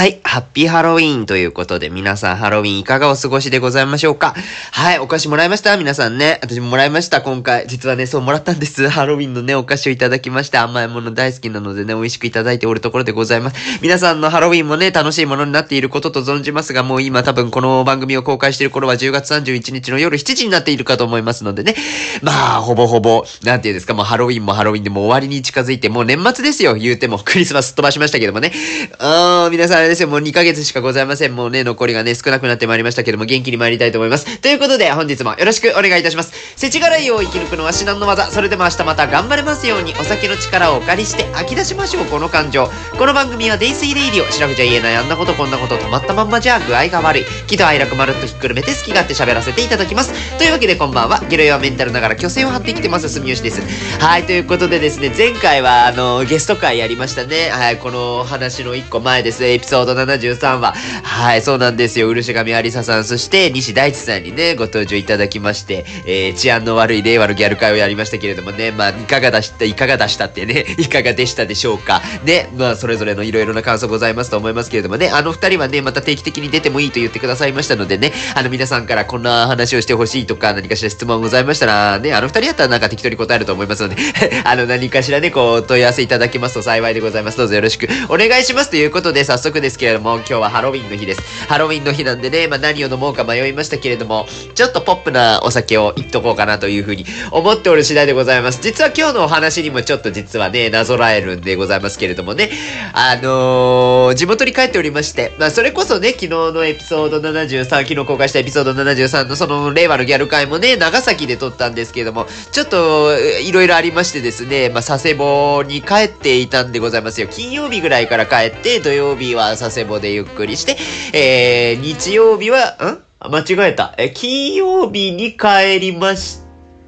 [0.00, 4.34] はい、ハッピーハロウィーンということで、皆さんハロウィーンいかがお過ごしでございましょうか？
[4.72, 5.76] はい、お菓子もらいました？
[5.76, 6.38] 皆さんね。
[6.40, 7.66] 私ももらいました、今回。
[7.66, 8.88] 実はね、そうもらったんです。
[8.88, 13.56] ハロウィーンのね、お菓子をいただきまして、甘いもの大好きなのでね、美味しくいただいておるところでございます。
[13.82, 21.74] 皆さんのハロウィーンもね、楽しいものになっていることと存じますが、もう今多分この番組を公開している頃は10月31日の夜7時になっているかと思いますのでね。
[22.22, 27.18] まあ、ほぼほぼ、なんていうんですか、もうハロウィーンもハロウィーンでも終わりに近づいて、もう年末ですよ、言うても。
[27.18, 28.50] クリスマス飛ばしましたけどもね。
[28.98, 31.34] あー、皆さんですよ、もう2ヶ月しかございません。
[31.34, 34.38] もうね、残りがね、少なくなってまいりましたけども、元気に参りたいと思います。
[34.38, 36.32] ということで、本日もよろしくお願いいたします。
[36.56, 38.30] 世知辛いを生き抜くのは至難の技。
[38.30, 42.70] それでも明日また頑張れますように、お酒の力をお借りして吐き出しましょう、この感情。
[42.98, 44.30] この番組はデイスイレイディオ。
[44.30, 47.24] シラフじゃ言えないあんなことこんなこと止まったまんまじゃ具合が悪い。
[47.48, 50.38] 喜怒哀楽まるっとひっくるめて好き勝手喋らせていただきます。
[50.38, 51.20] というわけでこんばんは。
[51.28, 53.60] ゲロ弱メンタルながら虚勢を張って生きてます、住吉です。
[54.00, 57.50] はい、ということでですね、前回はあの、ゲスト会やりましたね。
[57.50, 59.44] はい、この話の一個前です。
[59.44, 60.74] エピソード73話。
[61.02, 62.08] はい、そうなんですよ。
[62.08, 72.02] 漆神ありささん、そして西大地さんにね、ご登場いただきまして、えー、治安の悪い令和のギャル会をやりましたけれどもね、まあ、いかが出した、いかが出したってね、 いかがでしたでしょうか。
[72.24, 83.96] ね、まあ、それぞれのいろいろな感想ございますと思いますけれどもね、あの二人はね、また定期的に出てもいいと言ってくださいましたのでね、あの皆さんからこんな話をしてほしいとか、何かしら質問ございましたら、ね、あの二人やったらなんか適当に答えると思いますので
[84.44, 87.38] あの何かしらね、こう、問い合わせいただけますと幸いでございます。
[87.38, 91.22] どうぞよろしくお願いしますということで、早速ですけれども、今日はハロウィンの日です。
[91.48, 98.60] ハロウィンの日なんでね、まあ、何を飲もうか迷いましたけれども、ちょっとポップなお酒をいっとこうかなというふうに思っておる次第でございます。
[98.62, 102.50] 実は今日のお話にもちょっと実はね、なぞらえるんでございますけれどもね、
[102.92, 117.28] あのー、地元に帰っておりまして、まあ、それこそね、昨日のエピソード73、昨日公開したエピソード73のその令和のギャル会もね、長崎で撮ったんですけれども、ちょっと、いろいろありましてですね、まあ、佐世保に帰っていたんでございますよ。
[117.28, 120.76] 金曜日ぐらいから帰って、土曜日は佐世保でゆっくりして、
[121.12, 123.02] えー、日曜日は、ん？
[123.22, 123.94] 間違えた。
[123.98, 126.40] え、金曜日に帰りまし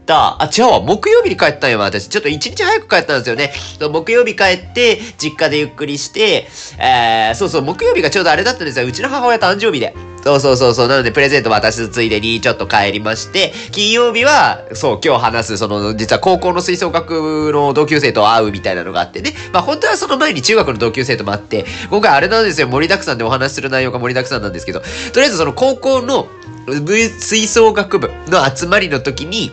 [0.06, 0.42] た。
[0.42, 0.80] あ、違うわ。
[0.80, 2.08] 木曜日に帰ったんやわ私。
[2.08, 3.52] ちょっと一日早く帰ったんですよね。
[3.80, 8.86] 木曜日帰って、実家でゆっくりして、えー、そうそう、木曜日がちょうどあれだったんですよ。
[8.86, 9.94] うちの母親誕生日で。
[10.24, 10.88] そうそうそうそう。
[10.88, 19.34] なので、プレゼント渡すついでにちょっと帰りまして、金曜日は、そう、今日話す、その、実は高校の吹奏楽の同級生と会うみたいなのがあってね。
[19.52, 26.28] まあ、本当はその前に中学の同級生とも会って、今回あれなんですよ、盛りだくさんでお話しする内容が盛りだくさんなんですけど、とりあえずその高校の
[26.66, 29.50] 吹奏楽部の集まりの時に、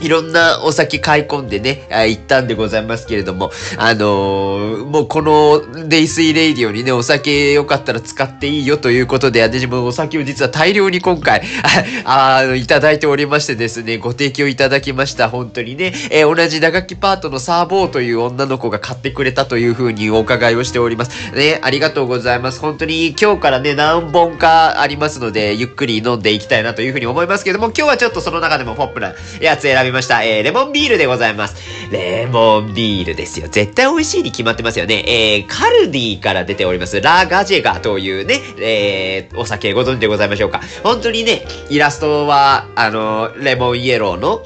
[0.00, 11.42] いろんなお酒買い込んでね、行ったんでございますけれども、あのー、もうこのデイスイレイディオにね、お酒よかったら使っていいよということで、私もお酒を実は大量に今回、
[12.04, 15.28] あの、いただいておりましてですね、ご提供いただきました。
[15.28, 21.10] 本当にね、えー、同じ打楽器パートのサーボーという女の子が買ってくれたというふうにお伺いをしております。
[21.34, 22.60] ね、ありがとうございます。
[22.60, 30.24] 本当に今日からね、何本かありますので、ゆっくり飲んでいきたいなというふうに思いますけども、今日はちょっとその中でもポップなやつ選びました。
[30.24, 31.56] えー、レモンビールでございます。
[31.90, 33.48] レモンビールですよ。
[33.48, 35.04] 絶対美味しいに決まってますよね。
[35.06, 40.60] えー、カルディから出ております、ラ・ガジェガというね、えー、お酒ご存知でございましょうか。
[40.82, 44.42] 本当にね、イラストは、あの、レモンイエローの、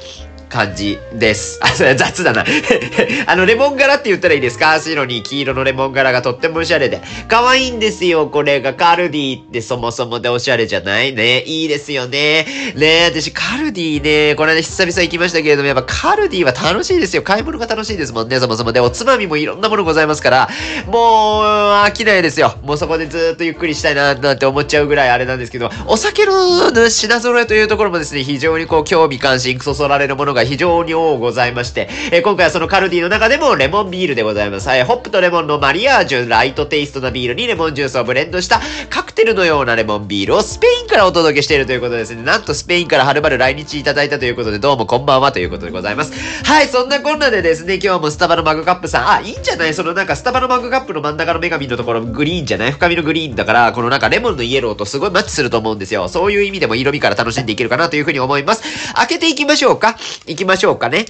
[0.55, 1.59] 感じです。
[1.67, 2.45] あ、それ雑だな
[3.27, 4.79] あの、レモン柄って言ったらいいですか？
[4.79, 7.01] 白に黄色のレモン柄がとってもおしゃれで。
[7.27, 8.73] 可愛いんですよ、これが。
[8.73, 11.43] カルディってそもそもでおしゃれじゃないね。
[11.43, 12.47] いいですよね。
[12.77, 17.23] ね私、カルディね、これね、久々行きましたけれども、やっぱカルディは楽しいですよ。
[17.23, 18.71] 買い物が楽しいですもんね、そもそも。
[18.73, 20.49] で、おつまみもいろんなものございますから、
[20.87, 21.45] もう、
[21.85, 22.55] 飽きないですよ。
[22.63, 34.69] もうそこでずっとゆっくりしたいな、なんて思っちゃうぐらいあれなんですけど、お酒の品揃えというところもですね、非常にこう、興味関心そそられるものが非常に多ございまして、えー、今回はそのカルディの中でもレモンビールでございます。
[34.69, 38.61] はい、ホップとレモンのマリアージュ、ライトテイストなビールにレモンジュースをブレンドした
[38.91, 42.23] カクテルのようなレモンビールをスペインからお届けしているということですね。
[42.23, 46.13] なんとスペインからはるばる来日いただいたということで、どうもこんばんはということでございます。
[46.45, 49.75] はい、そんなこんなでですね、今日もスタバのマグカップさん、あ、いいんじゃない？
[49.75, 52.73] そのなんかスタバのマグカップの真ん中の女神のところグリーンじゃない？
[52.73, 56.09] 深みのグリーンだから、このなんかレモンのイエローとすごいマッチすると思うんですよ。
[56.09, 58.95] そういう意味でも色味から楽しんでいけるかなというふうに思います。
[58.95, 59.97] 開けていきましょうか。
[60.27, 61.07] 行きましょうかね。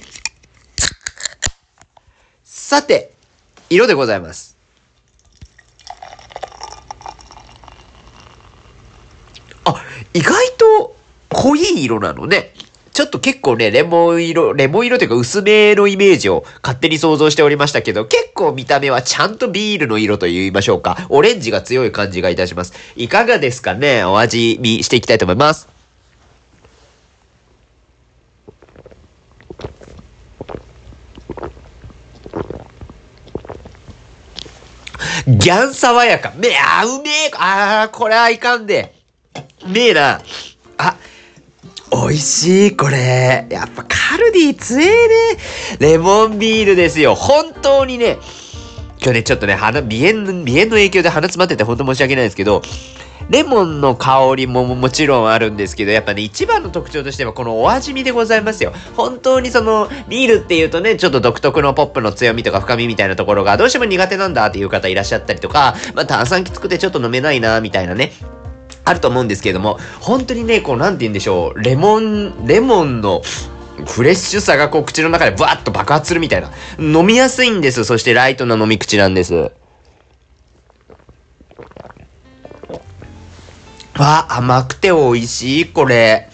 [2.43, 3.11] さて、
[3.69, 4.57] 色でございます。
[9.63, 9.81] あ、
[10.13, 10.95] 意外と
[11.29, 12.53] 濃い色なのね。
[12.91, 21.05] ちょっと結構ね、レモン色、レモン色というか薄めのイメージを勝手に想像しておりましたけど、結構見た目はちゃんとビールの色と言いましょうか。
[21.09, 22.73] オレンジが強い感じがいたします。
[22.95, 24.05] いかがですかね？
[24.05, 25.74] お味見していきたいと思います。
[35.27, 36.33] ギャン爽やか。
[36.37, 38.93] めあ、うめえあー、これはいかんで。
[39.65, 40.21] めえな。
[40.77, 40.95] あ、
[41.91, 43.47] 美味しい、これ。
[43.49, 44.93] やっぱカルディ強えね。
[45.79, 47.15] レモンビールですよ。
[47.15, 48.17] 本当にね、
[49.01, 52.61] 今日ね、ちょっとね、鼻、鼻炎、鼻炎の影響で鼻詰まってて本当申し訳ないですけど、
[53.29, 58.73] レモンの香りももちろんあるんですけど、やっぱね、一番の特徴としてはこのお味見でございますよ。
[58.95, 68.13] 本当にその、ビールっていうとね、ちょっと独特のポップの強みとか深みみたいなところがどうしても苦手なんだっていう方いらっしゃったりとか、まあ炭酸きつくてちょっと飲めないな、みたいなね。
[68.83, 73.23] あると思うんですけれども、本当にね、こう、なんて言うんでしょう、レモン、レモンの、
[73.87, 76.49] フレッシュさがこう口の中でバーッと爆発するみたいな。
[76.79, 77.83] 飲みやすいんです。
[77.83, 79.51] そしてライトな飲み口なんです。
[83.97, 86.29] わ、甘くて美味しい、これ。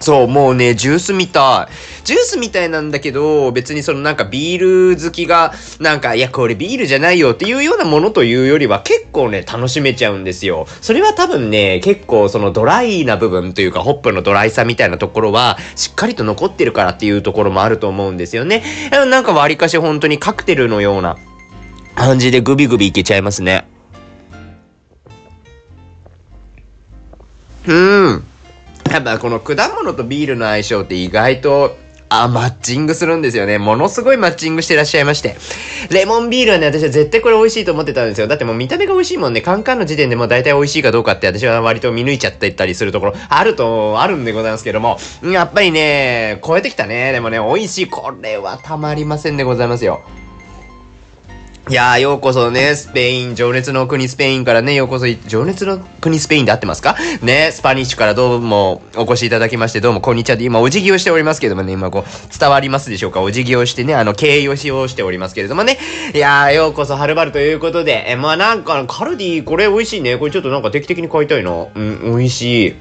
[0.00, 2.04] そう、もうね、ジュースみたい。
[2.04, 10.66] ジュースみたいなんだけど、別にそのなんかビール好きが、なんか、いや、これビールじゃないよっていうようなものというよりは結構ね、楽しめちゃうんですよ。
[10.82, 18.62] それは多分ね、結構そのドライな部分というか、ホップのドライさみたいなところは、しっかりと残ってるからっていうところもあると思うんですよね。
[18.90, 21.16] なんか割かし本当にカクテルのような
[21.94, 23.73] 感じでグビグビいけちゃいますね。
[27.66, 28.24] うん。
[28.90, 31.76] やっぱこの果物とビールの相性って意外と、
[32.10, 33.58] あ、マッチングするんですよね。
[33.58, 35.36] ものすごいマッチングしてらっしゃいまして。
[35.90, 38.28] レモンビールはね、私は絶対これ美味しいと思ってたんですよ。
[38.28, 39.40] だってもう見た目が美味しいもんね。
[39.40, 44.98] カンカンの時点でもう大体美味しいかどうかって私は割と見抜いちゃってたりするところあると、あるんでございますけども。
[45.24, 47.12] やっぱりね、超えてきたね。
[47.12, 47.86] でもね、美味しい。
[47.88, 50.02] これはたまりませんでございますよ。
[51.70, 56.94] いやー、ようこそね、スペイン、情熱の国スペインからね、ようこそ、情熱の国スペインで合ってますか？
[57.22, 63.22] ね、スパニッシュからどうもお越しいただきまして、どうもこんにちはで、今お辞儀をしておりますけどもね、今こう、伝わりますでしょうか？
[63.22, 65.78] お辞儀をしてね、あの、敬意をしようしておりますけれどもね。
[66.14, 70.18] いやー、ようこそはるばるということで、え、まあなんか、カルディ、これ美味しいね。
[70.18, 71.66] これちょっとなんか定期的に買いたいな。
[71.74, 72.74] うん、美味しい。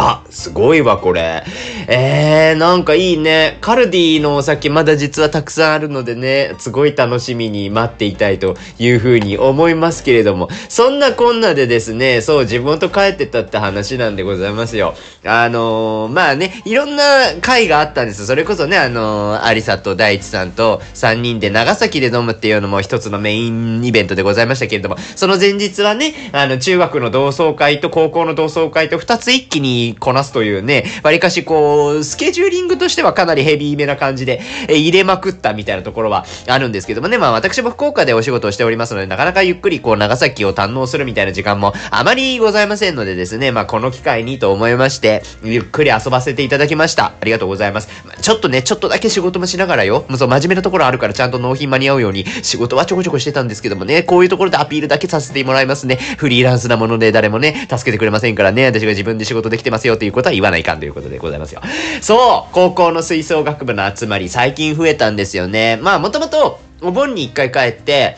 [0.00, 1.42] あ、すごいわ、これ。
[1.88, 3.58] えー、なんかいいね。
[3.60, 14.94] カルディのお酒まだ実はたくさんあるのでね、すごい楽しみに待っていたいというふうに思いますけれども、そんなこんなでですね、そう、自分と帰ってたって話なんでございますよ。
[15.24, 17.02] あのー、まあね、いろんな
[17.40, 18.24] 会があったんです。
[18.24, 47.12] それこそね、あのー、アリサと大地さんと3人で長崎で飲むっていうのも一つのメインイベントでございましたけれども、その前日はね、あの、中学の同窓会と高校の同窓会と2つ一気にこなすというね、わりかしこう、スケジューリングとしてはかなりヘビーめな感じで、え入れまくったみたいなところはあるんですけどもね、まあ私も福岡でお仕事をしておりますので、なかなかゆっくりこう長崎を堪能するみたいな時間もあまりございませんのでですね、まあこの機会にと思いまして、ゆっくり遊ばせていただきました。
[47.20, 47.88] ありがとうございます。
[48.20, 55.96] ちょっとね、ちょっとだけ仕事もしながらよ、もうそう真面目なところあるからちゃんと納品間に合うように仕事はちょこちょこしてたんですけどもね、こういうところでアピールだけさせてもらいますね。
[56.16, 61.60] フリーランスなもので誰もね、助けてくれませんからね、私が自分で仕事できてますよということは言わないかんということでございますよ。
[62.00, 65.78] そう、高校の吹奏楽部の集まり最近増えたんですよね。
[65.80, 68.16] まあもともとお盆に一回帰って、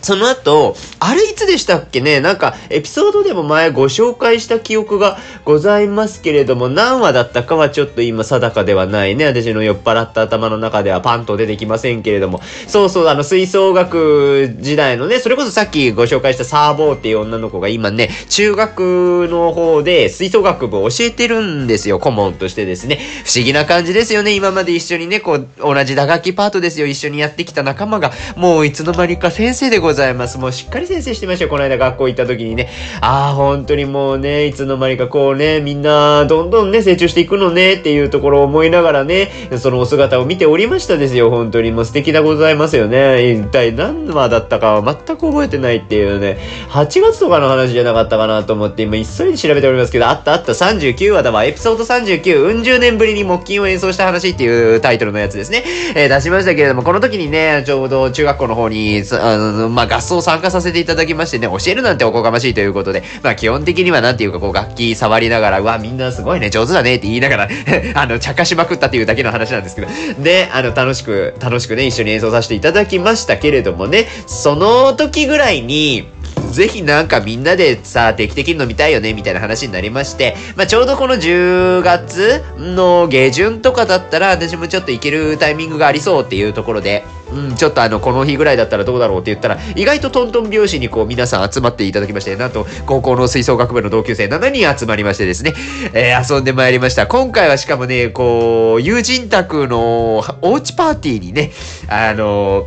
[0.00, 2.20] その後、あれいつでしたっけね？
[2.20, 9.24] なんか、エピソードでも前ご紹介した記憶がございますけれども、何話だったかはちょっと今定かではないね。
[9.24, 12.40] 私の酔っ払った頭の中ではパンと出てきませんけれども。
[12.68, 23.00] そうそう、あの、吹奏楽時代のね、それこそさっきご紹介したサーボーっていう女の子が今ね、中学の方で吹奏楽部を教えてるんですよ、顧問としてですね。
[23.24, 24.32] 不思議な感じですよね。
[24.34, 26.86] 今まで一緒にね、こう、同じ打楽器パートですよ。
[26.86, 30.36] 一緒にやってきた仲間が、もういつの間にか先生でごございます。
[30.36, 31.50] もうしっかり先生してましたよ。
[31.50, 32.68] この間学校行った時にね。
[33.00, 41.30] ああ、本当にもうね、いつの間にかこうね、みんな、どんどんね、成長していくのね、っていうところを思いながらね、そのお姿を見ておりましたですよ。
[41.30, 41.72] 本当に。
[41.72, 43.32] もう素敵でございますよね。
[43.32, 46.38] 一体何話だったかは全く覚えてないっていうね。
[46.68, 51.46] 8月とかの話じゃなかったかなと思って、今急いで調べておりますけど、あったあった39話だわ。
[51.46, 55.64] エピソード39、うん十年ぶりに木琴を演奏した話っていうタイトルのやつですね。
[55.94, 67.48] えー、出しましたけれども、この時にね、ちょうど中学校の方に、あの、まあ、合奏参加させていただきましてね、教えるなんておこがましいということで、まあ基本的にはなんていうかこう楽器触りながら、うわ、みんなすごいね、上手だねって言いながら
[67.94, 76.08] あの、茶化しまくったっていうだけの話なんですけど、で、あの、楽しく、楽しくね、一緒に演奏させていただきましたけれどもね、その時ぐらいに、
[76.50, 87.04] ぜひなんかみんなでさ、定期的に飲みたいよね、みたいな話になりまして、まあ、ちょうどこの10月の下旬とかだったら、私もちょっと行けるタイミングがありそうっていうところで、
[87.38, 95.54] うん、ちょっとあの、この日ぐらいだったらどうだろうって言ったら、意外とトントン拍子にこう皆さん集まっていただきまして、なんと高校の吹奏楽部の同級生7人集まりましてですね、
[95.94, 97.06] えー、遊んでまいりました。
[97.06, 101.52] 今回はしかもね、こう、友人宅のおうちパーティーにね、
[101.88, 102.66] あの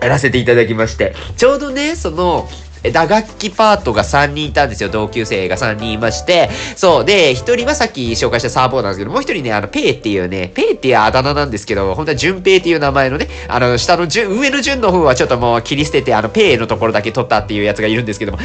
[0.00, 2.48] やらせていただきまして、ちょうどね、その、
[2.92, 4.88] 打楽器パートが3人いたんですよ。
[4.88, 6.50] 同級生が3人いまして。
[6.76, 7.04] そう。
[7.04, 18.38] で、1人はさっき紹介したサーボーなんですけど、もう1人ね、あの、ペイっていうね、ペイっていうあだ名なんですけど、本当は順平っていう名前のね、あの、下の順、上の順の方はちょっともう切り捨てて、あの、ペイのところだけ取ったっていうやつがいるんですけども、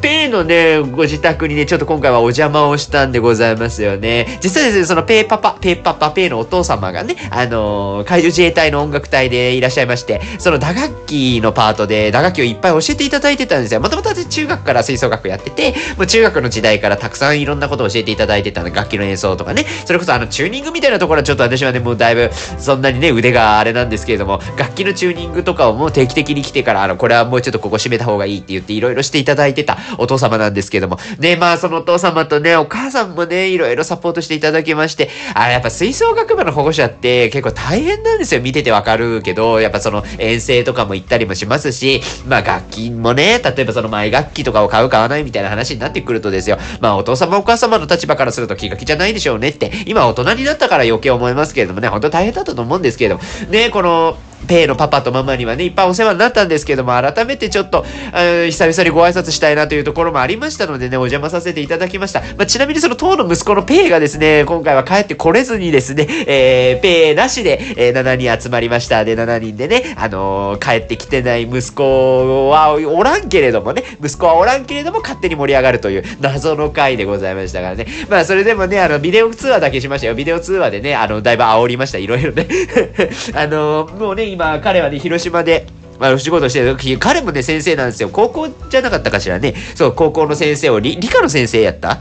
[0.00, 4.38] ペイのね、ご自宅にね、ちょっと今回はお邪魔をしたんでございますよね。
[4.40, 13.80] 実はですね、そのペイパパ、ペイパパ、ペイのお父様がね、あのー、海上自衛隊の音楽隊でいらっしゃいまして、その打楽器のパートで打楽器をいっぱい教えていただいてたんですよ。
[13.80, 38.40] もともと中中学から吹奏楽やってて、もう中学の時代からたくさんいろんなことを教えていただいてた楽器の演奏とかね、それこそあのチューニングみたいなところはちょっと私はね、もうだいぶそんなにね、腕があれなんですけれども、楽器のチューニングとかをもう定期的に来てから、あの、これはもうちょっとここ締めた方がいいって言っていろいろしていただいてたお父様なんですけれども、ね、まあそのお父様とね、お母さんもね、いろいろサポートしていただきまして、あやっぱ吹奏楽部の保護者って結構大変なんですよ。
[38.40, 46.58] 見ててわかるけど、やっぱその遠征とかも行ったりもしますし、まあ楽器もね、例例えばその前楽器とかを買う買わないみたいな話になってくるとですよ。
[46.80, 62.20] まあお父様お母様の立場からすると気が気じゃないでしょうねって、今大人になったから余計思いますけれどもね、本当大変だったと思うんですけれども、ね、この、ペイのパパとママにはね、いっぱいお世話になったんですけども、改めてちょっと、久々にご挨拶したいなというところもありましたのでね、お邪魔させていただきました。
[62.20, 69.04] まあ、ちなみにその当の息子のペイがですね、今回は帰ってこれずにですね、えー、ペイなしで、えー、7人集まりました。
[69.04, 77.86] で、7人でね、あのー、帰ってきてない息子はおらんけれどもね、息子はおらんけれども勝手に盛り上がるという謎の回でございましたからね。
[78.08, 80.14] まあ、それでもね、あの、ビデオ通話だけしましたよ。
[80.14, 81.98] ビデオ通話でね、あの、だいぶ煽りました。
[81.98, 82.46] いろいろね。
[83.34, 85.66] あのー、もうね、今、彼はね、広島で、
[85.98, 88.08] まあ、お仕事してる時、彼もね、先生なんですよ。
[88.08, 89.54] 高校じゃなかったかしらね。
[89.76, 91.98] そう、高校の先生を理、理科の先生やった？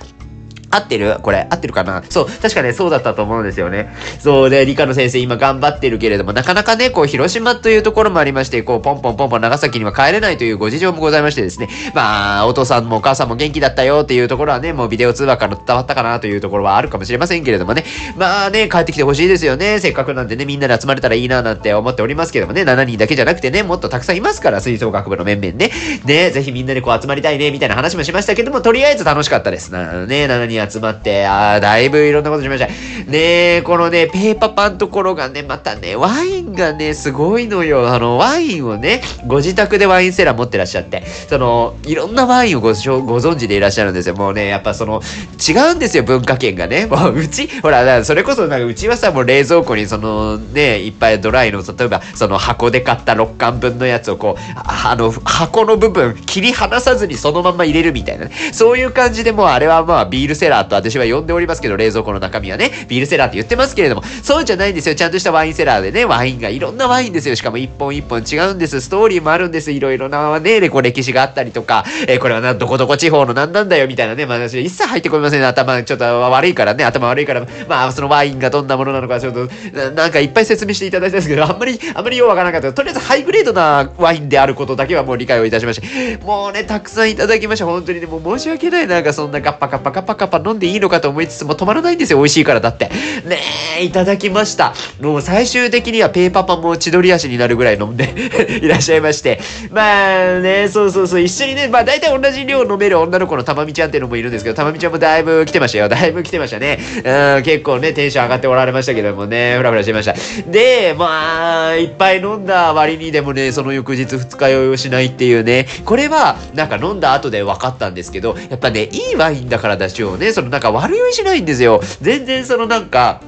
[0.73, 1.17] 合ってる？
[1.21, 2.03] これ、合ってるかな？
[2.09, 3.93] そう、確かね、そうだったと思うんですよね。
[4.19, 11.69] そうで、理科の先生今頑張ってるけれども、なかなかね、こう、広島というところもありまして、こう、ポンポンポンポン長崎には帰れないというご事情もございましてですね。
[11.93, 17.83] まあ、お父さんもお母さんも元気だったよっていうところはね、もうビデオ通話から伝わったかなというところはあるかもしれませんけれどもね。
[18.17, 19.79] まあね、帰ってきてほしいですよね。
[19.79, 25.71] せっかくなんでね、みんなで集まれたらいいななんて思っておりますけどもね、7人だけじゃなくてね、もっとたくさんいますから、吹奏楽部の面々ね。
[26.05, 29.71] ね、ぜひみんなでこう集まりたいね、みたいな話もしましたけども、とりあえず楽しかったです。
[29.71, 32.67] なね、7人集まって、ああだいぶいろんなことしました。
[32.67, 37.89] ねえ、このね、ペーパーパのところがね、またね、ワインがね、すごいのよ。
[37.89, 44.15] あの、ワインをね、ご自宅でワインセラー持ってらっしゃって、その、いろんなワインをごご存知でいらっしゃるんですよ。
[44.15, 45.01] もうね、やっぱその、
[45.47, 46.85] 違うんですよ、文化圏がね。
[46.85, 58.31] もう、うち、ほら、それこそなんか、うちはさ、もう冷蔵庫にその、ね、いっぱいドライの、例えば、その箱で買った6缶分のやつをこう、あの、箱の部分、切り離さずにそのまま入れるみたいなね。
[58.51, 64.95] そういう感じでもう、あれはまあ、ビールセラーと私は呼んでおりますけど、冷蔵庫の中身はね、ビールセラーって言ってますけれども、そうじゃないんですよ。
[64.95, 67.35] ちゃんとしたワインセラーでね、ワインがいろんなワインですよ。
[67.35, 68.81] しかも一本一本違うんです。
[68.81, 69.71] ストーリーもあるんです。
[69.71, 75.45] いろいろなね、で、こう歴史があったりとか、えー、これはな、どこどこ地方の何なんだよ、みたいなね、まあ一切入ってこみませんね。
[75.45, 79.49] 頭、ちょっと悪いからね、頭悪いから、まあそのワインがどんなものなのか、ちょっと、
[79.95, 82.73] なんかいっぱい説明していただいたんですけど、あんまり、あんまりようわからなかった。
[82.73, 86.25] とりあえずハイグレードなワインであることだけはもう理解をいたしました。
[86.25, 87.65] もうね、たくさんいただきました。
[87.65, 88.87] 本当にね、もう申し訳ない。
[88.87, 92.17] なんかそんなガッパガッパガッパガッパ飲んでいいのかと思いつつも止まらないんですよ。
[92.17, 92.85] 美味しいからだって。
[93.25, 93.39] ね
[93.79, 94.73] え、いただきました。
[95.01, 98.13] もう最終的にはペーパパも千鳥足になるぐらい飲んで
[98.61, 99.39] いらっしゃいまして。
[99.71, 105.89] まあね、そうそうそう、一緒にね、まあ大体同じ量飲める女の子のたまみちゃんっていうのもいるんですけど、たまみちゃんもだいぶ来てましたよ。
[105.89, 106.79] だいぶ来てましたね。
[107.03, 110.15] うん、結構ね、テンション上がっておられましたけどもね、ふらふらしてました。
[110.49, 121.81] で、まあ、いっぱい飲んだ割にでもね、その翌日二日酔いをしないっていうね、これは、なんか飲んだ後で分かったんですけど、やっぱね、いいワインだからだしょうね、そのなんか悪酔いしないんですよ。
[122.01, 123.21] 全然そのなんか、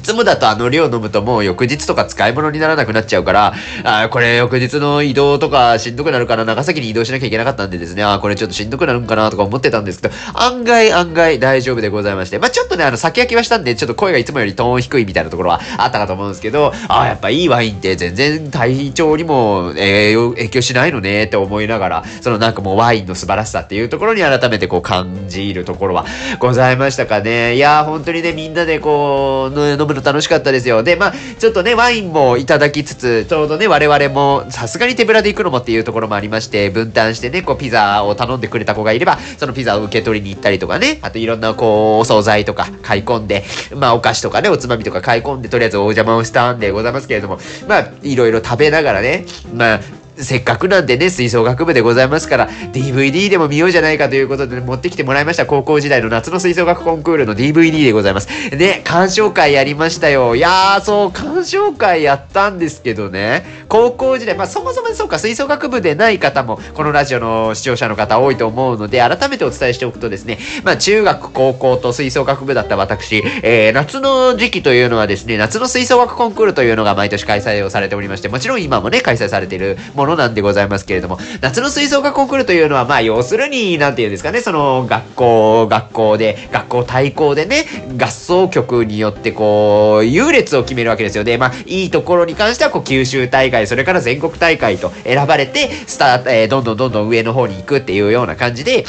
[0.00, 3.52] いつもだとあの量飲むともう翌日とか使い物にならなくなっちゃうから、
[3.84, 26.06] あこれ翌日の移動とかしんどくなるから長崎に移動しなきゃいけなかったんでですね、あこれちょっとしんどくなるんかなとか思ってたんですけど、案外案外大丈夫でございまして、まあちょっとね、あの先焼きはしたんで、ちょっと声がいつもよりトーン低いみたいなところはあったかと思うんですけど、あやっぱいいワインって全然体調にも、えー、影響しないのねって思いながら、そのなんかもうワインの素晴らしさっていうところに改めてこう感じるところは
[26.38, 27.56] ございましたかね。
[27.56, 30.70] いやー本当にね、みんなでこう、飲むの楽しかったですよ。
[30.70, 30.82] よ。
[30.82, 43.44] で、まあ、ちょっとね、ワインもいただきつつ、ちょうどね、我々も、さすがに手ぶらで行くのもっていうところもありまして、分担してね、こう、ピザを頼んでくれた子がいれば、そのピザを受け取りに行ったりとかね、あといろんな、こう、お惣菜とか買い込んで、
[43.74, 49.80] まあ、お菓子とかね、おつまみとか買い込んで、とりあえずお邪魔をしたんでございますけれども、まあ、いろいろ食べながらね、まあ、
[50.22, 55.46] せっかくなんでね、吹奏楽部でございますから、DVD でも見ようじゃないかということで、ね、持ってきてもらいました。
[55.46, 58.28] 高校時代の夏の吹奏楽コンクールの DVD でございます。
[58.54, 60.36] ね、鑑賞会やりましたよ。
[60.36, 87.64] いやー、そう、鑑賞会やったんですけどね、高校時代、まあそもそもそうか、吹奏楽部でない方も、このラジオの視聴者の方多いと思うので、改めてお伝えしておくとですね、まあ中学、高校と吹奏楽部だった私、えー、夏の時期というのはですね、夏の吹奏楽コンクールというのが毎年開催をされておりまして、もちろん今もね、開催されているもののなんでございますけれども、夏の吹奏楽コンクールというのは、まあ要するに、なんていうんですかね、その学校、学校で、学校対抗でね、
[87.98, 91.24] 合奏曲によってこう、優劣を決めるわけですよ。
[91.24, 98.84] で、まあ、いいところに関しては、こう、九州大会、それから全国大会と選ばれて、スタート、えー、どんどんどんどん上の方に行くっていうような感じで、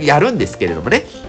[0.00, 1.25] やるんですけれどもね。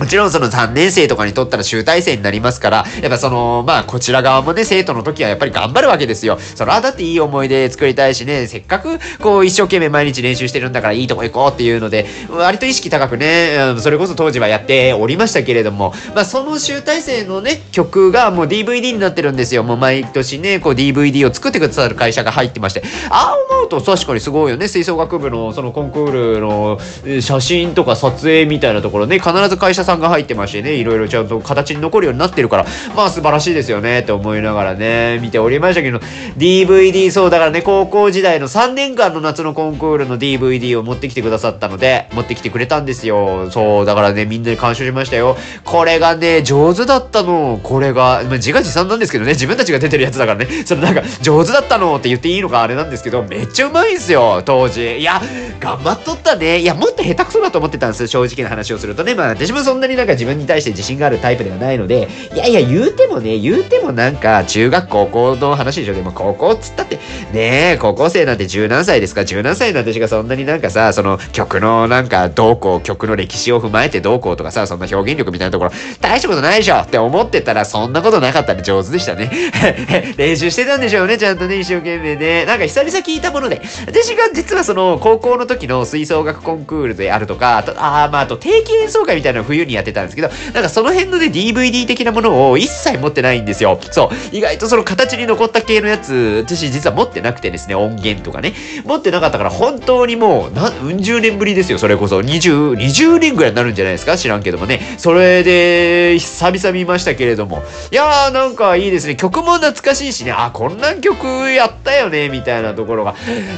[0.00, 6.38] もちろんその3年生とかにとったら集大成になりますから、やっぱその、まあこちら側もね、生徒の時はやっぱり頑張るわけですよ。
[6.54, 19.64] それはだっていい思い出作りたいしね、せっかくこう一生懸命毎日練習してるんだからいいとこ行こうっていうので、割と意識高くね、それこそ当時はやっておりましたけれども、まあその集大成のね、曲がもう DVD になってるんですよ。
[19.64, 26.80] もう毎年ね、こう DVD を作ってくださる会社が入ってまして、ああ思うと確かにすごいよね、吹奏楽部のそのコンクールの
[27.20, 35.98] 写真とか撮影みたいなところね、必ず会社さんさんが入ってましてね、いろいろちゃんと形に残るようになってるから、まあ素晴らしいですよね、って思いながらね、見ておりましたけど、
[36.38, 43.50] DVD、そうだからね、高校時代の3年間の夏のコンクールの DVD を持ってきてくださったので、持ってきてくれたんですよ。
[43.50, 45.36] そう、だからね、みんなで鑑賞しましたよ。
[45.64, 47.58] これがね、上手だったの。
[47.62, 54.98] これが、まあ、自画自賛なんですけどね、自分たちが出てるやつだからね、そのなんか、上手だったのって言っていいのかあれなんですけど、めっちゃうまいんすよ、当時。
[54.98, 55.20] いや、
[55.58, 56.60] 頑張っとったね。
[56.60, 59.14] いや、もっと下手くそだと思ってたんですよ、正直な話をするとね。
[59.14, 65.94] まあ、私もそんなになんか自分に対して自信があるタイプではないので、いやいや、言うてもね、言うてもなんか、中学高校の話でしょ。
[65.94, 66.96] でも高校っつったって、
[67.32, 69.24] ねえ、高校生なんて十何歳ですか？
[69.24, 75.70] 十何歳の私がそんなになんかさ、その曲のなんか、どうこう、曲の歴史を踏まえてどうこうとかさ、そんな表現力みたいなところ、
[76.00, 79.30] 大したことないでしょって思ってたら、そんなことなかったら上手でしたね。
[80.16, 82.44] 練習してたんでしょうね、ちゃんとね、一生懸命ね。
[82.44, 93.78] なんか久々聞いたもので、私が実はその、高校の時の吹奏楽コンクールであるとか、あと、あまあ、あと定期演奏会みたいなのを冬にやってたんですけど、なんかその辺のね、DVD 的なものを一切持ってないんですよ。
[93.90, 94.36] そう。
[94.36, 98.54] 意外とその形に残った系のやつ、私実は持ってなくてですね、音源とかね。
[98.84, 102.20] 持ってなかったから本当にもう、何十年ぶりですよ、それこそ。
[102.20, 104.16] 20、20年ぐらいになるんじゃないですか？
[104.16, 104.80] 知らんけどもね。
[104.98, 107.62] それで、久々見ましたけれども。
[107.90, 109.16] いやー、なんかいいですね。
[109.16, 113.14] 曲も懐かしいしね、あ、こんな曲やったよね、みたいなところが、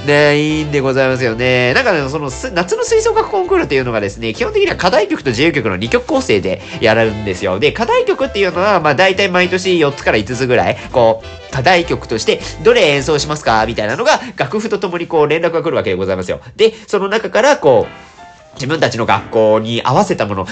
[0.07, 1.75] ね、いいんでございますよね。
[1.75, 7.61] なんかね、その、夏の吹奏楽コンクールっていうのがですね、基本的には課題曲と自由曲の2曲構成でやるんですよ。
[7.61, 13.65] で、課題曲っていうのは、まあ大体毎年4つから5つぐらい、こう、課題曲として、どれ演奏しますか？
[13.67, 16.41] みたいなのが、楽譜とともにこう連絡が来るわけでございますよ。
[16.57, 18.12] で、その中からこう、
[18.55, 20.47] 自分たちの学校に合わせたもの、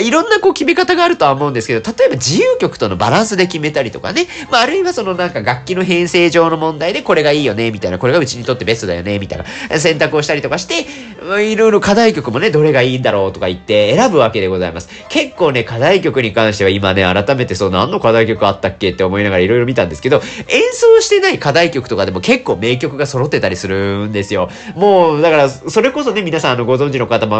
[0.00, 10.86] いろんなこう決め方があるとは思うんですけど、例えば自由曲とのバランスで決めたりとかね、まああるいはそのなんか楽器の編成上の問題でこれがいいよね、みたいな、これがうちにとってベストだよね、みたいな選択をしたりとかして、
[11.42, 14.88] いろいろ課題曲もね、どれがいいんだろうとか言って選ぶわけでございます。
[15.08, 24.48] 結構ね、課題曲に関しては今ね、改めてそう何の課題曲あったっけって思いながらいろいろ見たんですけど、演奏してない課題曲とかでも結構名曲が揃ってたりするんですよ。
[24.76, 27.39] もう、だから、それこそね、皆さんあのご存知の方も、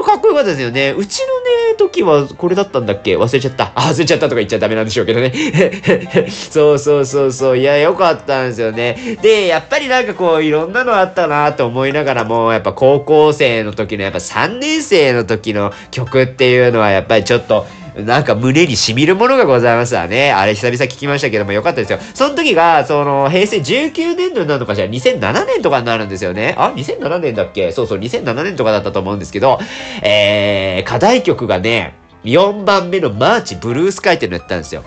[0.00, 0.94] れかっこよかったですよね。
[0.96, 1.26] うちの
[1.70, 3.16] ね、時はこれだったんだっけ？
[3.16, 3.72] 忘れちゃった。
[3.74, 5.32] あ、忘れちゃったとか言っちゃダメなんでしょうけどね。
[6.30, 7.58] そうそうそうそう。
[7.58, 9.18] いや、よかったんですよね。
[9.22, 17.66] で、やっぱりなんかこう、いろんなのあったなと思いながらも、やっぱ高校生の時の、やっぱ3年生の時の曲っていうのは、やっぱりちょっと、
[18.00, 20.32] なんか胸に染みるものがございますわね。
[20.32, 21.98] あれ久々聞きましたけどもよかったですよ。
[22.14, 26.54] その時が、その、平成19年度になるのかしら、2007年とかになるんですよね。
[26.58, 27.72] あ、2007年だっけ？
[27.72, 29.58] そうそう、2007年とかだったと思うんですけど、
[30.02, 34.84] えー、課題曲がね、4番目のマーチブルースカイっていうのやったんですよ。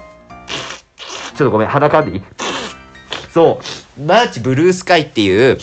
[1.35, 2.23] ちょっとごめん、鼻かんでいい？
[3.33, 3.59] そ
[3.97, 5.57] う、マーチブルースカイっていう、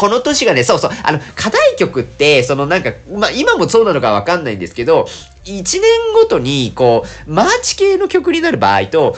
[0.00, 5.04] この年がね、そうそう、あの、課題曲って、そのなんか、まあ、今もそうなのかわかんないんですけど、
[5.44, 5.82] 1年
[6.14, 9.14] ごとに、こう、マーチ系の曲になる場合と、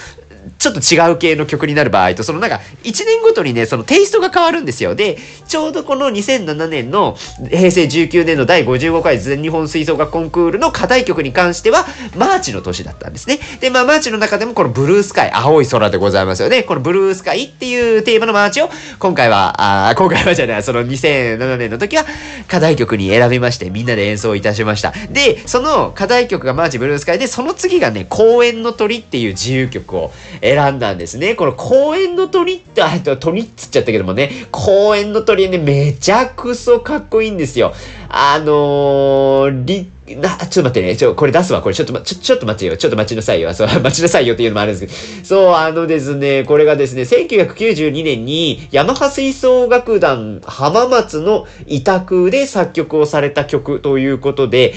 [0.59, 4.94] ちょっと違う系の曲になる場合と、そのなんか、1年ごとにね、そのテイストが変わるんですよ。
[4.94, 7.16] で、ちょうどこの2007年の
[7.50, 13.38] 平成19年の第55回全日本吹奏楽コンクールの課題曲に関しては、マーチの年だったんですね。
[13.61, 16.62] で、まあ、マーチの中でもこのブルースカイ、青い空でございますよね。
[16.62, 22.05] このブルースカイっていうテーマのマーチを、今回は、あ今回はじゃない、その2007年の時は、
[22.48, 24.92] 課題曲に選びまして、みんなで演奏いたしました。
[25.11, 31.34] で、その課題曲がマーチブルースカイで、その次がね、公園の鳥っていう自由曲を選んだんですね。
[31.34, 37.72] この公園の鳥って、あ鳥っつっちゃったけどもね、公園の鳥ね、めちゃくそかっこいいんですよ。
[38.08, 40.96] あのー、り、な、ちょっと待ってね。
[40.96, 41.62] ちょ、これ出すわ。
[41.62, 42.76] これちょっとま、ちょ、ちょっと待ってよ。
[42.76, 43.54] ちょっと待ちなさいよ。
[43.54, 45.24] そう、 待ちなさいよっていうのもあるんですけど。
[45.24, 54.74] そう、あのですね、これがですね、1992年に、ヤマハ吹奏楽団浜松の委託で作曲をされた曲ということで、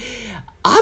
[0.67, 0.79] あんま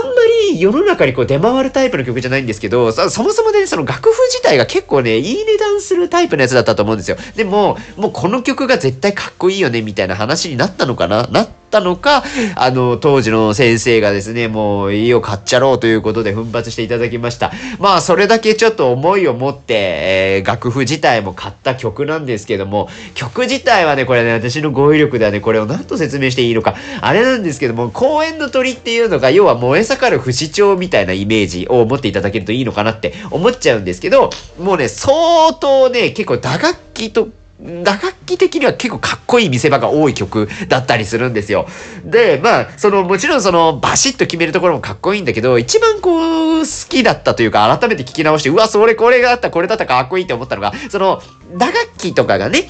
[0.49, 7.17] り世の中にこう出回るタイプの曲じゃないんですけど、そもそもね、その楽譜自体が結構ね、いい値段するタイプのやつだったと思うんですよ。
[7.35, 12.23] でも、もうこの曲が絶対かっこいいよね、みたいな話になったのかななってたのか、
[12.55, 17.51] あの、当時の先生がですね、もういいよ、買っちゃろうということで奮発していただきました。
[17.79, 37.29] まあ、それだけちょっと思いを持って、えー、楽譜自体も買った曲なんですけども、曲自体はね、これね、私の語彙力ではね、これを何と説明していいのか、あれなんですけども、公園の鳥っていうのが、要は燃え盛る不死鳥みたいなイメージを持っていただけるといいのかなって思っちゃうんですけど、もうね、相当ね、結構打楽器と、
[37.83, 41.65] 打楽器的には結構かっこいい見せ場が多い曲だったりするんですよ。
[42.03, 51.21] で、まあ、その、もちろんその、バシッと決めるところもかっこいいんだけど、一番こう、好きだったというか、改めて聞き直して、うわ、それこれがあった、これだったかっこいいって思ったのが、その、
[51.55, 52.67] 打楽器とかがね、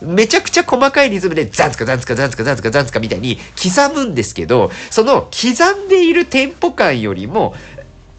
[0.00, 7.56] めちゃくちゃ細かいリズムでザンツカザンツカザンツカザンツカザンツカみたいに刻むんですけど、その刻んでいるテンポ感よりも、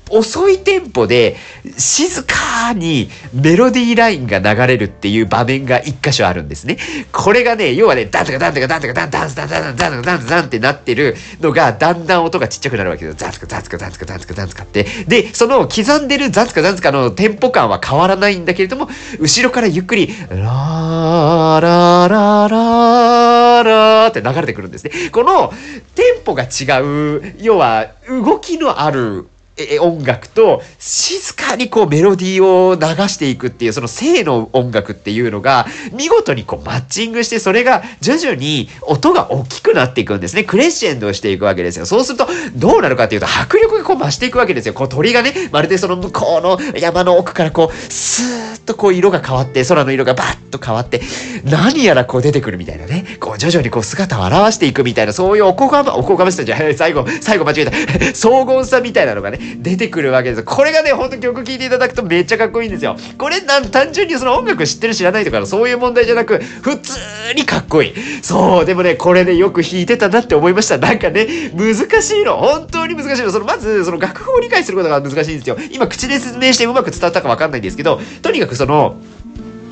[0.09, 1.35] 遅いテンポで
[1.77, 6.77] 静かにメロディーラインが流れるっていう場面が一箇所あるんですね。
[7.11, 13.17] これがね、要はね、ダンとかダンとかダンとかダンダンダンダンダンダンダンってなってるのが、だんだん音がちっちゃくなるわけですよ。
[13.17, 14.83] ザンツカザンツカザンツカザンツカザンツかって。
[15.07, 24.91] で、その刻んでるザンツカザンツカのテンポ感は変わらないんだけれども、後ろからゆっくり、ラーラーラーラーラーって流れてくるんですね。
[25.11, 25.53] この
[25.95, 29.27] テンポが違う、要は動きのある
[29.63, 40.43] え音楽と静かにこうメロディーを流していくっていうその性の音楽っていうのが見事にこうマッチングしてそれが徐々に音が大きくなっていくんですね。
[40.43, 41.85] クレッシェンドしていくわけですよ。
[41.85, 44.73] そうするとどうなるかっていうと迫力がこう増していくわけですよ。
[44.73, 51.01] こう鳥がね、まるでその向こうの山の奥からこうスーッとこう色が変わって空の色がバッと変わって
[51.43, 53.05] 何やらこう出てくるみたいなね。
[53.19, 56.75] こう徐々にこう姿を現していくみたいなそういうおこがま、おこがましさじゃない。
[56.75, 58.13] 最後、最後間違えた。
[58.15, 62.95] 荘厳さみたいなのがね、出てくるわけですこれがね、ほんと曲聴いていただくとめっちゃかっこいいんですよ。
[63.17, 66.93] これな単純にその音楽知ってる知らないとかそういう問題じゃなく、普通
[67.35, 67.93] にかっこいい。
[68.21, 70.77] そう、でもね、これね、よく弾いてたなって思いました。
[70.77, 72.37] なんかね、難しいの。
[72.37, 73.31] 本当に難しいの。
[73.31, 75.57] その、まず、その楽譜を理解することが難しいんですよ。
[75.71, 78.97] 今、口で説明してうまく伝わったかわかんないんですけど、とにかくその、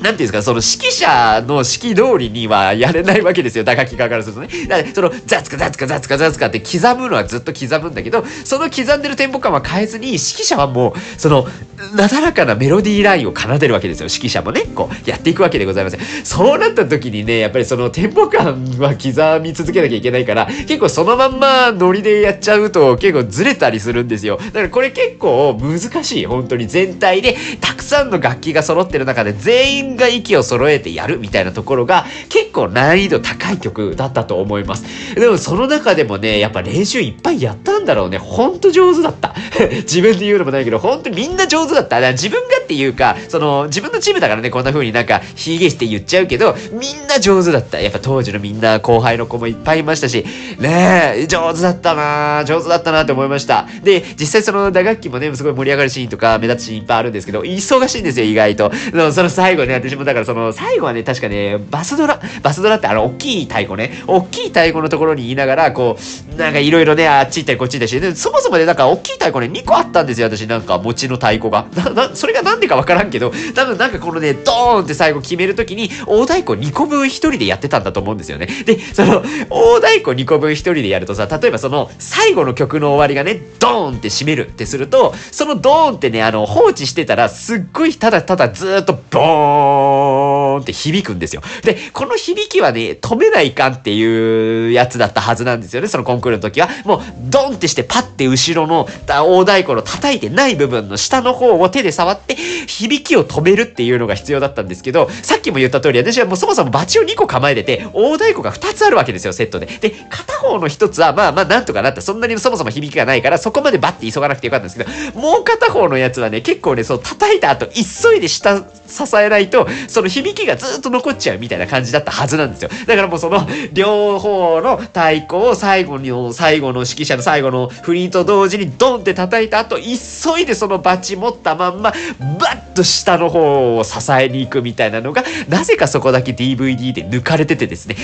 [0.00, 4.48] んていうんですか、その指揮者の指揮通りにはやれないわけですよ、打楽器側からするとね。
[4.66, 11.46] だからその、ザツカザツカザツカザツカって刻むのはずっと刻むんだけど、その刻んでるテンポ感は変えずに、指揮者はもう、その、
[11.94, 14.62] なだらかなメロディーラインを奏でるわけですよ、指揮者もね。
[14.74, 15.98] こう、やっていくわけでございます。
[16.24, 24.38] そうなった時にね、やっぱりそのテンポ感は刻み続けなきゃいけないから、結構そのまんまノリでやっちゃうと結構ずれたりするんですよ。
[24.38, 35.14] だからこれ結構難しい、本当に全体で、たくさんの楽器が揃ってる中で全員が息を揃えてやるみたいなところが結構難易度高い曲だったと思います。
[35.14, 38.18] でもその中でもね、やっぱ練習いっぱいやったんだろうね。
[38.18, 39.34] ほんと上手だった。
[39.82, 41.96] 自分で言うのもないけど、ほんとみんな上手だった。
[41.96, 47.80] だから自分がっていうか、その自分のチームだからね、こんな風になんか、ひげして言っちゃうけど、みんな上手だった。
[47.80, 50.24] やっぱ当時のみんな後輩の子もいっぱいいましたし、
[50.58, 53.66] ねえ、上手だったな上手だったなって思いました。
[53.82, 58.72] で、実際その打楽器もね、すごい盛り上がるシーンとか目立つシーンいっぱいあるんですけど、忙しいんですよ、意外と。
[59.12, 65.96] その最後ね、私もだからその、最後はね、確かね、バスドラ、バスドラってあの、大きい太鼓ね、大きい太鼓のところに言いながら、こ
[66.32, 71.66] う、なんかいろいろね、あっち行ったりこっち行ったりして、そもそもね、なんか大きい太鼓ね、2個あったんですよ、私なんか、餅の太鼓が。
[71.74, 78.46] な、な、それがなんでかわからんけど、多分なんかこのね、ドーンって最後決めるときに、大太鼓2個分1人でやってたんだと思うんですよね。
[78.64, 91.42] で、その、大太鼓2個分1人でやるとさ、例えばその、最後の曲の終わりがね、ドーンって締めるってすると、そのドーンってね、あの、放置してたら、すっごいただただずーっと、ボーンーンって響くんですよ。
[91.62, 96.68] で、この響きはね、止めないかんっていうやつだったはずなんですよね、そのコンクールの時は。
[96.84, 109.66] もう、ドンってしてパッて後ろの大太鼓の叩いてない部分の下の方を手で触って、響きを止めるっていうのが必要だったんですけど、さっきも言った通り、私はもうそもそもバチを2個構えてて、大太鼓が2つあるわけですよ、セットで。
[109.66, 112.00] で、片方の1つは、まあまあなんとかなった。
[112.00, 122.70] そんなにそもそも響きがないから、そこまでバッて急がなくてよかったんですけど、もう片方のやつはね、結構ね、そう叩いた後、急いで下支えないと、その響きがずっと残っちゃうみたいな感じだったはずなんですよ。
[122.86, 131.92] だからもうその、両方の太鼓を最後に、最後の指揮者の最後のフリーと同時にドンって叩いた後、急いでそのバチ持ったまんま、
[132.40, 137.96] バッと下の方を支えに行くみたいなのが、なぜかそこだけ DVD で抜かれててですね。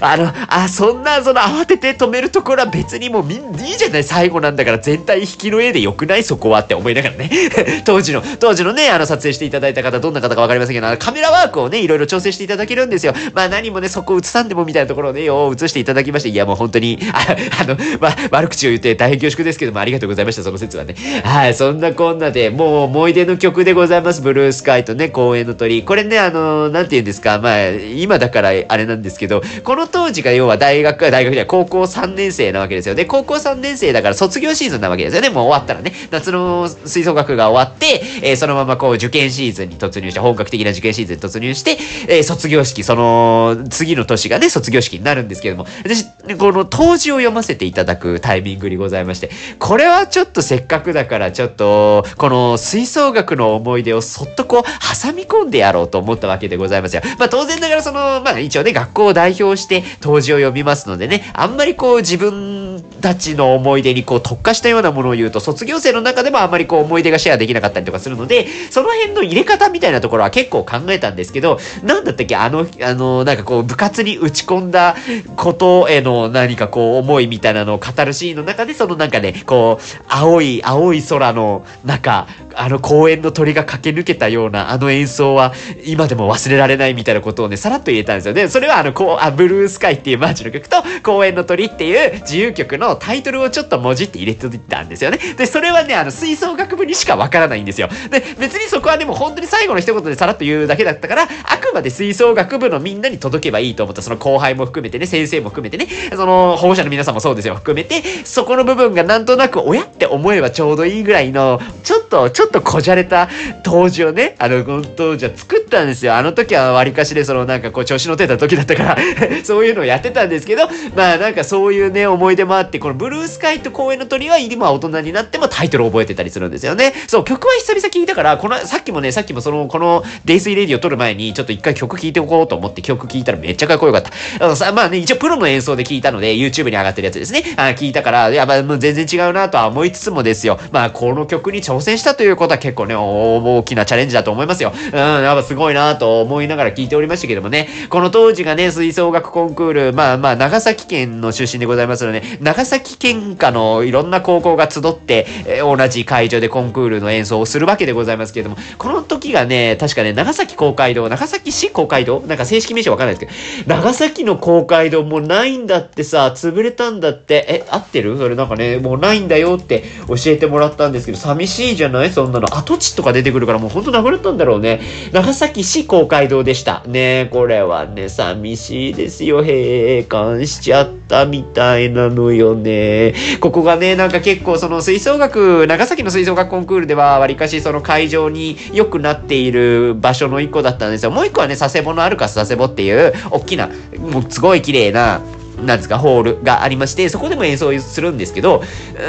[0.00, 6.24] あの、あ、そんな、その慌てて止めるところは別にもうみんいいじゃない最後なんだから全体引きの絵でよくない？
[6.24, 7.30] そこはって思いながらね。
[7.84, 13.12] 当時の、当時のね、あの撮影していただいた方どんな方かわかりませんけど、カメラワークをね、いろいろ調整していただけるんですよ。
[13.34, 20.94] まあ何もね、そこ映さんでもみたいなところをね、よう映していただきまして、いやもう本当に、 ああの、まあ、悪口を言って大変恐縮ですけども、ありがとうございました、その説はね。
[21.24, 25.82] はい、そんなこんなで、もう思い出の曲でございます、ブルースカイとね、公園の鳥。
[25.82, 32.94] これね、あの、なんて言うんですか、まあ、今だからあれなんですけど、この当時が要は大学、大学では高校3年生なわけですよ。
[32.94, 35.30] で、高校3年生だから卒業シーズンなわけですよね。
[35.30, 35.92] もう終わったらね。
[36.10, 41.78] 夏の吹奏楽が終わって、えー、そのままこう受験シーズンに突入して、本格的な受験シーズンに突入して、
[42.08, 46.04] えー、卒業式、その、次の年がね、卒業式になるんですけども、私、
[46.36, 57.02] この当時を読ませていただくタイミングにございまして、これはちょっとせっかくだから、ちょっと、この吹奏楽の思い出をそっとこう、挟み込んでやろうと思ったわけでございますよ。
[57.18, 62.65] まあ当然ながらその、まあ一応ね、学校を代表して当時を読みますのでね、あんまりこう自分
[63.06, 74.96] たちの思い出にこう特化したようなものを言うと、卒業生の中でもあまりこう思い出がシェアできなかったりとかするので、その辺の入れ方みたいなところは結構考えたんですけど、なんだったっけあの、あの、なんかこう部活に打ち込んだ
[75.36, 85.52] ことへの何かこう思いみたいなのを語るシーンの中で、そのなんかね、こう、青い、青い空の中、あの公園の鳥が駆け抜けたようなあの演奏は
[85.84, 88.48] 今でも忘れられないみたいなことをね、さらっと言えたんですよね。
[88.48, 95.18] それはあの、こう、あ、ブルースカイっていうマーチの曲と、公園の鳥っていう自由曲のタイトルをちょっともじって入れてたんですよね。
[95.36, 97.88] で、それはね、あの、吹奏楽部にしかわからないんですよ。
[98.10, 113.28] で、別にそこはでも本当に最後の一言でさらっと言うだけだったから、あくまで吹奏楽部のみんなに届けばいいと思った、その後輩も含めてね、先生も含めてね、その保護者の皆さんもそうですよ、含めて、そこの部分がなんとなく親って思えばちょうどいいぐらいの、ちょっと、ちょっとっとこじゃれた
[113.62, 116.14] 当時をね、あの、当時は作ったんですよ。
[116.14, 118.96] あの時は割かしで、そのなんかこう調子乗ってた時だったから
[119.44, 126.94] そういうのをやってたんですけど、まあなんかそういうね、思い出もあって、このブルースカイと公園の鳥は今大人になってもタイトル覚えてたりするんですよね。
[127.06, 134.10] そう、曲は久々聞いたから、この、さっきもね、さっきもその、この、デイスイレディを撮る前に、ちょっと一回曲聴いておこうと思って曲聴いたらめっちゃかっこよかった。
[134.44, 137.44] あのさ、まあね、一応プロの演奏で聞いたので、YouTube に上がってるやつですね。
[137.56, 140.58] あ聞いたから、やっぱもう全然違うなとは思いつつもですよ。
[140.72, 144.72] まあ、この曲に挑戦したということは結構ね、大きなチャレンジだと思いますよ。
[144.74, 163.32] うん、やっぱすごいなと思いながら聞いておりましたけどもね、この当時がね、吹奏楽コンクール、まあまあ、長崎県の出身でございますので、長崎県下のいろんな高校が集って、えー、同じ会場でコンクールの演奏をするわけでございますけれども、この時がね、確かね、長崎公会堂、長崎市公会堂なんか正式名称わかんないです
[163.64, 168.18] けど、長崎の公会堂もうないんだってさ、潰れたんだって、え、合ってる？
[168.18, 172.10] それなんかね、もうないんだよって教えてもらったんですけど、寂しいじゃない？
[172.10, 172.46] そんなの。
[172.56, 174.80] 跡地とか出てくるからもうほんとなくなったんだろうね。
[175.12, 176.82] 長崎市公会堂でした。
[176.86, 179.42] ねこれはね、寂しいですよ。
[179.42, 183.14] 閉館しちゃったみたいなのよね。
[183.40, 191.10] ここがね、なんか結構その吹奏楽、長崎の吹奏楽コンクールでは、わりかしその会場に良くなっている場所の一個だったんですよ。
[191.10, 195.20] もう一個はね、佐世保のアルカス佐世保っていう、大きな、もうすごい綺麗な、
[195.64, 198.62] なんですか、ホールがありまして、そこでも演奏するんですけど、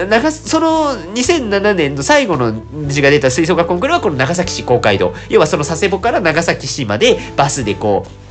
[0.10, 2.54] 長、その2007年の最後の
[2.88, 5.14] 字が出た吹奏楽コンクールはこの長崎市公会堂。
[5.30, 8.28] 要はその佐世保から長崎市までバスでこう、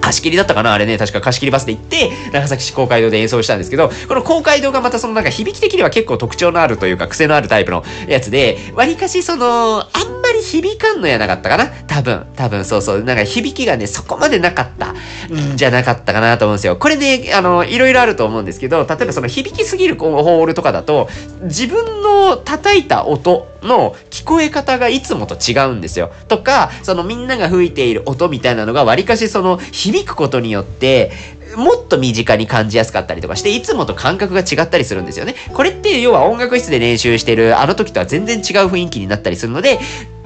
[0.00, 11.66] 貸し切りだったかなあれね、確か貸し切りバスで行って、長崎市公会堂で演奏したんですけど、この公会堂がまたそのなんか響き的には結構特徴のあるというか、癖のあるタイプのやつで、割かしその、あんまり響かんのやなかったかな？
[11.86, 16.76] 多分、多分そうそう、なんか響きがね、そこまでなかったんじゃなかったかなと思うんですよ。
[16.76, 21.08] これね、あの、いろいろあると思うんですけど、例えばその響きすぎるホールとかだと、
[21.42, 26.12] 自分の叩いた音の聞こえ方がいつもと違うんですよ。
[26.28, 31.10] とか、そのみんなが吹いている音みたいなのが割かしその響くことによって、
[31.56, 35.34] もっと身近に感じやすかったりとかして、いつもと感覚が違ったりするんですよね。
[35.54, 39.80] これって要は音楽室で練習してるあの時とは全然違う雰囲気になったりするので、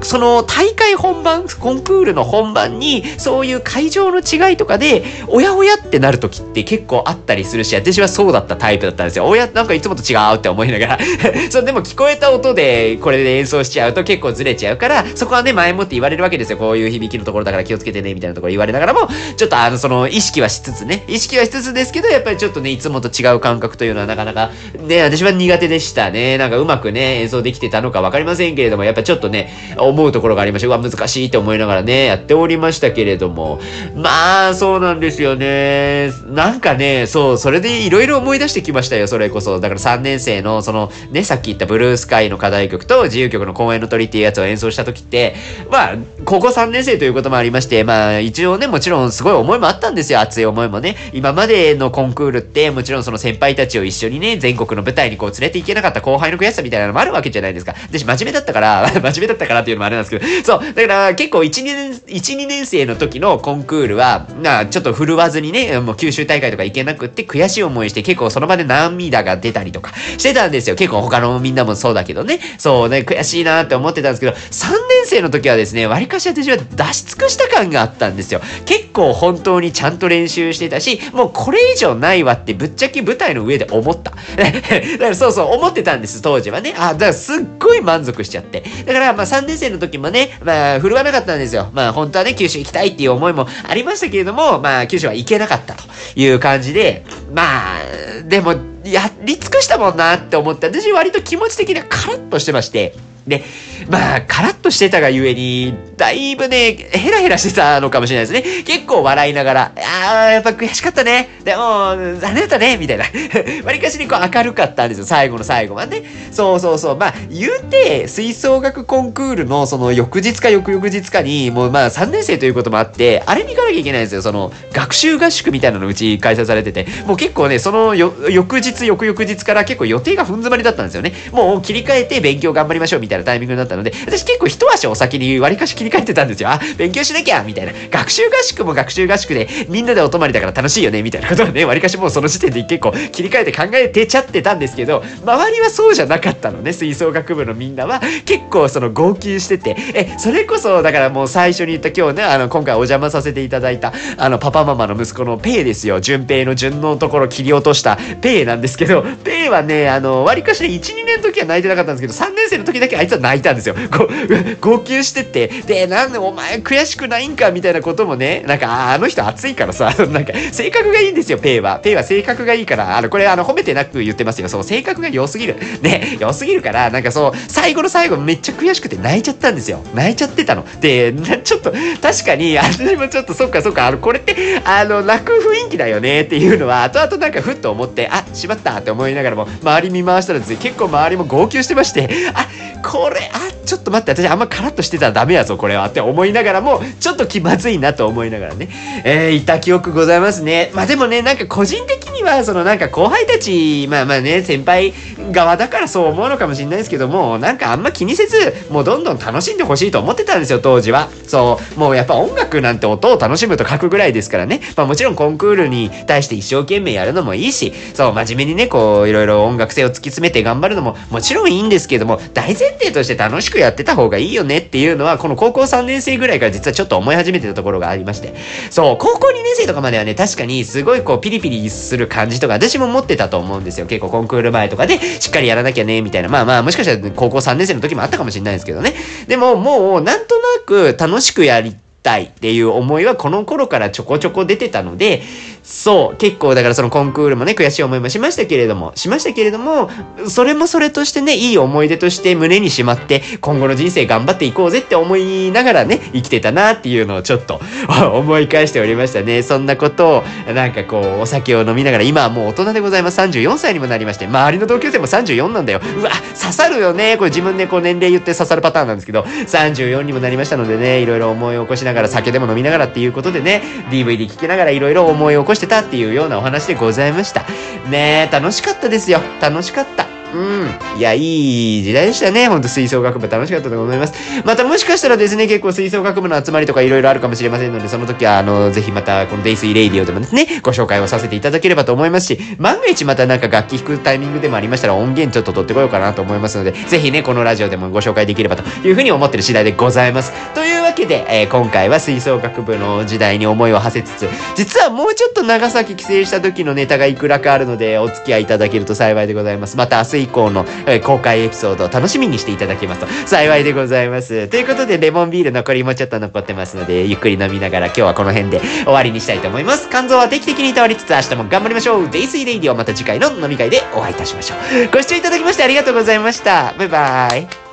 [0.05, 9.27] その大会本番、コンクールの本番に、そういう会場の違いとかで、おやおやってなる時って結構あったりするし、私はそうだったタイプだったんですよ。
[9.27, 10.99] おや、なんかいつもと違うって思いながら
[11.51, 16.59] そう、でも聞こえた音で、これで演奏しちゃうと結構ずれちゃうから、そこはね、前もって言われるわけですよ。
[16.59, 24.51] こういう響きのところだから気をつけてね、みたいなところ言われながらも、ちょっとあの、その、意識はしつつね、意識はしつつですけど、やっぱりちょっとね、いつもと違う感覚というのはなかなか、
[24.87, 26.39] ね、私は苦手でしたね。
[26.39, 29.53] なんかうまくね、演奏できてたのかわかりませんけれども、やっぱちょっとね、
[29.93, 30.69] 思うところがありました。
[30.69, 33.61] うわ、難しいって思いながらね、やっておりましたけれども、
[33.95, 36.11] まあ、そうなんですよね。
[36.27, 39.61] なんかね、そう、それでいろいろ思い出してきましたよ、それこそ。
[39.61, 45.35] だから3年生の、その、ね、さっき言ったブルースカイの課題曲と自由曲の公演の鳥っていうやつを演奏した時って、
[45.71, 50.97] まあ、高校3年生ということもありまして、まあ、一応ね、もちろんすごい思いもあったんですよ、熱い思いもね。
[51.13, 57.75] 今までのコンクールって、もちろんその先輩たちを一緒にね、全国の舞台にこう連れて行けなかった後輩の悔しさみたいなのもあるわけじゃないですか。
[57.89, 70.77] 私真面目だったから、 真面目だったからっていうのもあれなんですけど、そう、だから結構1、2年、1、2年生の時のコンクールは、まあ、ちょっと振るわずにね、もう九州大会とか行けなくって悔しい思いして結構その場で涙が出たりとかしてたんですよ。
[70.77, 72.41] 結構他のみんなもそうだけどね。
[72.59, 78.41] そうね、悔しいなって思ってたんですけど、3年生の時はですね、割かし私は出し尽くした感があったんですよ。
[78.67, 84.13] 結構本当にちゃんと練習してたし、もうこれ以上ないわってぶっちゃけ舞台の上で思った。
[84.37, 86.75] だからそうそう思ってたんです、当時はね。
[86.77, 88.63] あ、だからすっごい満足しちゃって。
[88.87, 91.71] だからまあ3年生の時もね、まあ振るわなかったんですよ。
[91.73, 97.79] まあ本当はね、九州行きたいっていう思いもありましたけれども、まあ九州は行けなかったという感じで、まあ、
[98.25, 98.55] でも、
[98.85, 102.95] やり尽くしたもんなって思って、私割と気持ち的にはカラッとしてまして、
[103.27, 103.45] で、
[103.89, 108.63] まあ、カラッとしてたがゆえに、だいぶね、ヘラヘラしてたのかもしれないですね。
[108.65, 111.29] 結構笑いながら、ああ、やっぱ悔しかったね。
[111.45, 113.05] でも、残念だったね、みたいな。
[113.65, 116.03] わりかしにこう明るかったんですよ、最後の最後はね。
[116.33, 116.97] そうそうそう。
[116.97, 124.23] まあ、言うて、吹奏楽コンクールのその翌日か翌々日かに、もうまあ3年生ということもあって、あれに行かなきゃいけないんですよ。
[124.23, 131.13] その、学習合宿みたいなのうち開催されてて、もう結構ね、その翌日、翌々日から結構予定がふん詰まりだったんですよね。
[131.31, 136.51] もう切り替えて勉強頑張りましょうみたいなタイミングになったので、私結構一足お先に割かし切り替えてたんですよ。
[136.51, 137.73] あ、勉強しなきゃみたいな。
[137.91, 148.01] 学習合宿も学習合宿で、みんなでお泊まりだから楽しいよねみたいなことをね、 割かしもうその時点で結構切り替えて考えてちゃってたんですけど、周りはそうじゃなかったのね、吹奏楽部のみんなは。
[148.25, 156.01] 結構その号泣してて、え、それこそ、だからもう最初に言った今日ね、あの、今回お邪魔させていただいた、あの、パパママの息子のペイですよ。
[156.01, 163.75] 順平の順のところ切り落としたペイなんですけど、ペイはね、あの、割かしね、1、2年の時は泣いてなかったんですけど、3年生の時だけあいつは泣いたんですよ。
[163.75, 164.09] こう、
[164.63, 171.81] 号泣してて、で、なんでお前悔しくないんかみたいなこともね、なんか、あの人熱いからさ、 なんか、性格がいいんですよ、ペイは。
[171.83, 174.49] ペイは性格がいいから、あの、これ、あの、褒めてなく言ってますよ。
[174.49, 175.57] そう、性格が良すぎる。
[175.83, 179.81] ね、良すぎるから、なんかそう、最後の最後めっちゃ悔しくて泣いちゃったんですよ。
[179.95, 180.65] 泣いちゃってたの。
[180.81, 181.13] で、
[181.43, 192.47] ちょっと、確かに、私もちょっと、そっかそっか、あの、これって、あの、泣く雰囲気だよねっていうのは、後々なんかふっと思って、あ、しまったって思いながらも、周り見回したらですね、結構周りも号泣してまして、あ、
[192.93, 198.69] これ、あ、ちょっと待って、私あんまカラッとしてたらダメやぞ、これはって思いながらも、ちょっと気まずいなと思いながらね、
[199.03, 200.71] えー、いた記憶ございますね。
[200.75, 204.95] まあでもね、なんか個人的には、そのなんか後輩たち、まあまあね、先輩
[205.31, 211.11] 側だからそう思うのかもしれないですけども、なんかあんま気にせず、もうどんどん楽しんでほしいと思ってたんですよ、当時は。
[211.27, 214.61] そう、もうやっぱ音楽なんて音を楽しむと書くぐらいですからね。
[214.77, 228.35] まあもちろんコンクールに対して一生懸命やるのもいいし、そう、真面目にね、こう、いろいろ音楽性を突き詰めて頑張るのももちろんいいんですけども、大前提として楽しくやってた方がいいよねっていうのは、この高校3年生ぐらいから実はちょっと思い始めてたところがありまして。
[228.71, 233.87] そう、高校2年生とかまではね、確かにすごいこうピリピリする感じとか私も持ってたと思うんですよ。
[233.87, 236.29] 結構コンクール前とかでしっかりやらなきゃね、みたいな。
[236.29, 238.95] まあまあ、もしかしたら高校3年生の時もあったかもしれないですけどね。
[239.27, 245.23] でももう、なんとなく楽しくやりたいっていう思いはこの頃からちょこちょこ出てたので、
[245.63, 249.89] そう、結構だからそのコンクールもね、悔しい思いもしましたけれども、しましたけれども、
[250.29, 257.61] それもそれとしてね、いい思い出として胸にしまって、今後の人生頑張っていこうぜって思いながらね、生きてたなっていうのをちょっと
[258.13, 259.43] 思い返しておりましたね。
[259.43, 263.21] そんなことを、なんかこう、お酒を飲みながら、今はもう大人でございます。
[263.21, 265.81] 34歳にもなりまして、周りの同級生も34なんだよ。
[265.99, 266.11] うわ、
[266.41, 267.17] 刺さるよね。
[267.17, 277.43] これ自分でこう年齢言って刺さるパターンなんですけど、34にもなりましたのでね、いろいろ思い起こしながら、酒でも飲みながらっていうことでね、DVD 聞きながらいろいろ思い起こしてたっていうようなお話でございました。
[277.91, 279.21] ねえ、楽しかったですよ。
[279.41, 280.12] 楽しかった。
[280.35, 280.99] うん。
[280.99, 282.49] いや、いい時代でしたね。
[282.49, 284.15] ほんと吹奏楽部楽しかったと思います。
[284.45, 300.33] またもしかしたらですね、結構吹奏楽部の集まりとかいろいろあるかもしれませんので、その時は、あの、ぜひまた、このデイスイレイディオでもですね、ご紹介をさせていただければと思いますし、万が一またなんか楽器弾くタイミングでもありましたら音源ちょっと取ってこようかなと思いますので、ぜひね、このラジオでもご紹介できればというふうに思ってる次第でございます。
[300.55, 309.77] というわけで、えー今回は吹奏楽部の時代に思いを馳せつつ、実はもうちょっと長崎帰省した時のネタがいくらかあるので、お付き合いいただけると幸いでございます。
[309.77, 314.49] また明日以降の、え公開エピソードを楽しみにしていただけますと幸いでございます。
[314.49, 319.89] ということで、レモンビール残りもちょっと残ってますので、ゆっくり飲みながら今日はこの辺で終わりにしたいと思います。
[319.91, 322.11] 肝臓は定期的に倒れつつ明日も頑張りましょう。
[322.11, 324.91] デイスイレイディオまた次回の飲み会でお会いいたしましょう。
[324.93, 326.75] ご視聴いただきましてありがとうございました。
[326.79, 327.72] バイバーイ。